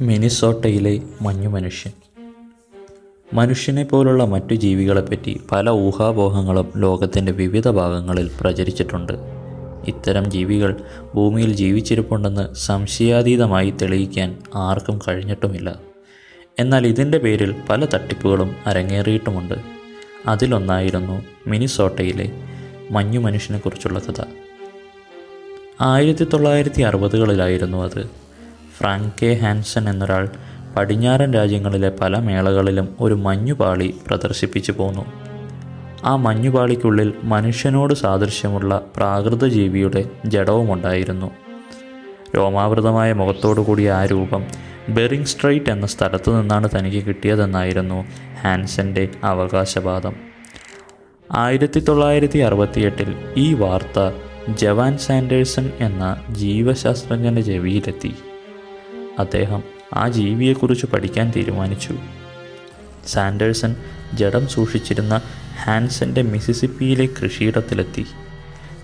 [0.00, 1.92] മിനിസോട്ടയിലെ മഞ്ഞു മനുഷ്യൻ
[3.34, 9.12] മനുഷ്യനെ പോലുള്ള മറ്റു ജീവികളെപ്പറ്റി പല ഊഹാപോഹങ്ങളും ലോകത്തിന്റെ വിവിധ ഭാഗങ്ങളിൽ പ്രചരിച്ചിട്ടുണ്ട്.
[9.88, 10.76] ഇത്തരം ജീവികൾ
[11.14, 15.78] ഭൂമിയിൽ ജീവിച്ചിരിപ്പുണ്ടെന്ന് സംശയാതീതമായി തെളിയിക്കാൻ ആർക്കും കഴിഞ്ഞിട്ടുമില്ല.
[16.58, 19.54] എന്നാൽ ഇതിന്റെ പേരിൽ പല തട്ടിപ്പുകളും അരങ്ങേറിയിട്ടുമുണ്ട്.
[20.26, 22.32] അതിലൊന്നായിരുന്നു മിനിസോട്ടയിലെ
[22.90, 24.22] മഞ്ഞു മനുഷ്യനെക്കുറിച്ചുള്ള കഥ.
[25.80, 28.25] ആയിരത്തി തൊള്ളായിരത്തി അറുപതുകളിലായിരുന്നു അത്.
[28.78, 30.28] ഫ്രാങ്ക് ഹാൻസൺ എന്നൊരാൾ
[30.76, 35.04] പടിഞ്ഞാറൻ രാജ്യങ്ങളിലെ പല മേളകളിലും ഒരു മഞ്ഞുപാളി പ്രദർശിപ്പിച്ചു പോന്നു.
[36.04, 41.30] ആ മഞ്ഞുപാളിക്കുള്ളിൽ മനുഷ്യനോട് സാദൃശ്യമുള്ള പ്രാകൃത ജീവിയുടെ ജഡവുമുണ്ടായിരുന്നു.
[42.36, 44.46] രോമാവൃതമായ മുഖത്തോടു കൂടിയ ആ രൂപം
[44.88, 48.04] ബെറിംഗ് സ്ട്രൈറ്റ് എന്ന സ്ഥലത്തു നിന്നാണ് തനിക്ക് കിട്ടിയതെന്നായിരുന്നു
[48.42, 50.16] ഹാൻസന്റെ അവകാശവാദം.
[51.36, 54.12] ആയിരത്തി തൊള്ളായിരത്തി അറുപത്തിയെട്ടിൽ ഈ വാർത്ത
[54.54, 58.14] ജവാൻ സാൻഡേഴ്സൺ എന്ന ജീവശാസ്ത്രജ്ഞന്റെ ചെവിയിലെത്തി.
[59.18, 59.62] അദ്ദേഹം
[59.94, 61.96] ആ ജീവിയെക്കുറിച്ച് പഠിക്കാൻ തീരുമാനിച്ചു.
[63.06, 63.76] സാൻഡേഴ്സൺ
[64.14, 65.20] ജഡം സൂക്ഷിച്ചിരുന്ന
[65.64, 68.06] ഹാൻസന്റെ മിസിസിപ്പിയിലെ കൃഷിയിടത്തിലെത്തി.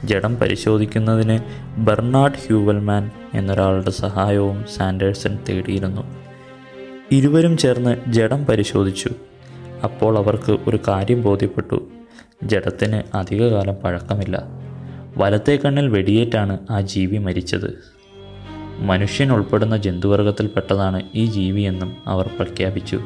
[0.04, 1.38] ജഡം പരിശോധിക്കുന്നതിന്
[1.80, 6.22] ബെർണാഡ് ഹ്യൂവൽമാൻ എന്നൊരാളുടെ സഹായവും സാൻഡേഴ്സൺ തേടിയിരുന്നു.
[7.12, 9.10] ഇരുവരും ചേർന്ന് ജഡം പരിശോധിച്ചു.
[9.84, 11.88] അപ്പോൾ അവർക്ക് ഒരു കാര്യം ബോധ്യപ്പെട്ടു.
[12.42, 14.42] ജഡത്തിന് അധികകാലം പഴക്കമില്ല.
[15.16, 17.91] വലത്തേ കണ്ണിൽ വെടിയേറ്റാണ് ആ ജീവി മരിച്ചത്.
[18.78, 23.00] മനുഷ്യൻ ഉൾപ്പെടുന്ന ജന്തുവർഗത്തിൽപ്പെട്ടതാണ് ഈ ജീവിയെന്നും അവർ പ്രഖ്യാപിച്ചു.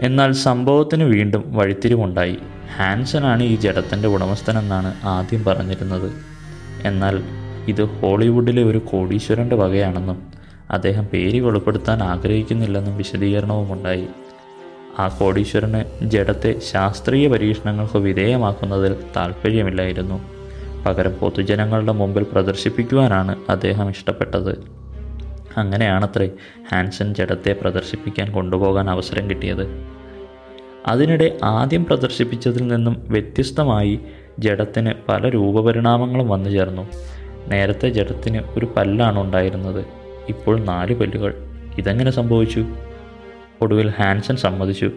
[0.00, 2.36] എന്നാൽ സംഭവത്തിന് വീണ്ടും വഴിത്തിരിവുണ്ടായി.
[2.76, 6.12] ഹാൻസനാണ് ഈ ജഡത്തിന്റെ ഉടമസ്ഥനെന്നാണ് ആദ്യം പറഞ്ഞിരുന്നത്.
[6.82, 7.22] എന്നാൽ
[7.68, 10.22] ഇത് ഹോളിവുഡിലെ ഒരു കോടീശ്വരന്റെ വകയാണെന്നും
[10.70, 14.06] അദ്ദേഹം പേര് വെളിപ്പെടുത്താൻ ആഗ്രഹിക്കുന്നില്ലെന്നും വിശദീകരണവുമുണ്ടായി.
[14.98, 20.33] ആ കോടീശ്വരന് ജഡത്തെ ശാസ്ത്രീയ പരീക്ഷണങ്ങൾക്ക് വിധേയമാക്കുന്നതിൽ താല്പര്യമില്ലായിരുന്നു
[20.86, 24.58] പകരം പൊതുജനങ്ങളുടെ മുമ്പിൽ പ്രദർശിപ്പിക്കുവാനാണ് അദ്ദേഹം ഇഷ്ടപ്പെട്ടത്.
[25.56, 26.30] അങ്ങനെയാണത്രേ
[26.72, 29.84] ഹാൻസൺ ജഡത്തെ പ്രദർശിപ്പിക്കാൻ കൊണ്ടുപോകാൻ അവസരം കിട്ടിയത്.
[30.86, 34.00] അതിനിടെ ആദ്യം പ്രദർശിപ്പിച്ചതിൽ നിന്നും വ്യത്യസ്തമായി
[34.38, 36.88] ജഡത്തിന് പല രൂപപരിണാമങ്ങളും വന്നു ചേർന്നു.
[37.48, 39.84] നേരത്തെ ജഡത്തിന് ഒരു പല്ലാണ് ഉണ്ടായിരുന്നത്.
[40.28, 41.34] ഇപ്പോൾ നാല് പല്ലുകൾ.
[41.78, 42.66] ഇതെങ്ങനെ സംഭവിച്ചു?
[43.62, 44.90] ഒടുവിൽ ഹാൻസൺ സമ്മതിച്ചു.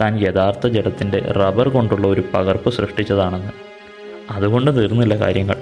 [0.00, 3.71] താൻ യഥാർത്ഥ ജഡത്തിന്റെ റബ്ബർ കൊണ്ടുള്ള ഒരു പകർപ്പ് സൃഷ്ടിച്ചതാണെന്ന്.
[4.32, 5.56] അതുകൊണ്ട് തീർന്നില്ല കാര്യങ്ങൾ.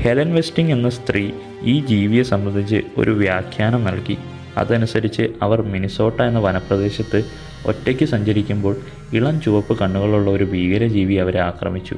[0.00, 1.30] ഹെലൻ വെസ്റ്റിംഗ് എന്ന സ്ത്രീ
[1.62, 4.18] ഈ ജീവിയെ സംബന്ധിച്ച് ഒരു വ്യാഖ്യാനം നൽകി.
[4.56, 7.24] അതനുസരിച്ച് അവർ മിനിസോട്ട എന്ന വനപ്രദേശത്ത്
[7.66, 8.76] ഒറ്റയ്ക്ക് സഞ്ചരിക്കുമ്പോൾ
[9.12, 11.96] ഇളം ചുവപ്പ് കണ്ണുകളുള്ള ഒരു ഭീകരജീവി അവരെ ആക്രമിച്ചു.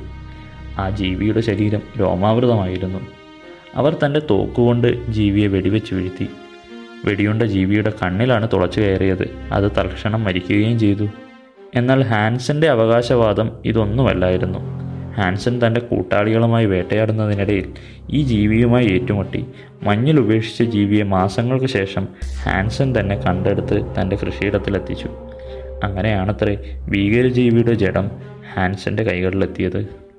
[0.79, 2.99] ആ ജീവിയുടെ ശരീരം രോമാവൃതമായിരുന്നു.
[3.75, 6.27] അവർ തന്റെ തോക്കുകൊണ്ട് ജീവിയെ വെടിവെച്ച് വീഴ്ത്തി.
[7.05, 9.31] വെടിയുണ്ട ജീവിയുടെ കണ്ണിലാണ് തുളച്ചു കയറിയത്.
[9.53, 11.09] അത് തൽക്ഷണം മരിക്കുകയും ചെയ്തു.
[11.75, 14.82] എന്നാൽ ഹാൻസന്റെ അവകാശവാദം ഇതൊന്നുമല്ലായിരുന്നു.
[15.15, 17.73] ഹാൻസൺ തന്റെ കൂട്ടാളികളുമായി വേട്ടയാടുന്നതിനിടയിൽ
[18.11, 19.47] ഈ ജീവിയുമായി ഏറ്റുമുട്ടി.
[19.83, 22.09] മഞ്ഞിൽ ഉപേക്ഷിച്ച ജീവിയെ മാസങ്ങൾക്ക് ശേഷം
[22.43, 25.09] ഹാൻസൺ തന്നെ കണ്ടെടുത്ത് തന്റെ കൃഷിയിടത്തിലെത്തിച്ചു.
[25.85, 28.11] അങ്ങനെയാണത്രേ ഭീകരജീവിയുടെ ജഡം
[28.55, 30.12] ഹാൻസന്റെ കൈകളിലെത്തിയത്.